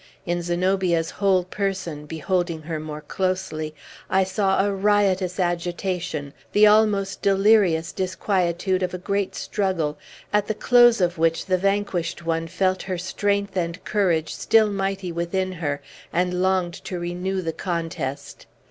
In 0.25 0.41
Zenobia's 0.41 1.11
whole 1.11 1.43
person, 1.43 2.07
beholding 2.07 2.63
her 2.63 2.79
more 2.79 3.01
closely, 3.01 3.75
I 4.09 4.23
saw 4.23 4.65
a 4.65 4.73
riotous 4.73 5.39
agitation; 5.39 6.33
the 6.53 6.65
almost 6.65 7.21
delirious 7.21 7.91
disquietude 7.91 8.81
of 8.81 8.95
a 8.95 8.97
great 8.97 9.35
struggle, 9.35 9.99
at 10.33 10.47
the 10.47 10.55
close 10.55 11.01
of 11.01 11.19
which 11.19 11.45
the 11.45 11.57
vanquished 11.59 12.25
one 12.25 12.47
felt 12.47 12.81
her 12.81 12.97
strength 12.97 13.55
and 13.55 13.83
courage 13.85 14.33
still 14.33 14.71
mighty 14.71 15.11
within 15.11 15.51
her, 15.51 15.83
and 16.11 16.41
longed 16.41 16.73
to 16.85 16.97
renew 16.97 17.43
the 17.43 17.53
contest. 17.53 18.47